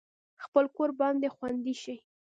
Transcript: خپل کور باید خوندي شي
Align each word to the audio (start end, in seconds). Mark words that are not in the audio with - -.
خپل 0.43 0.65
کور 0.75 0.89
باید 0.99 1.23
خوندي 1.35 1.75
شي 1.81 1.95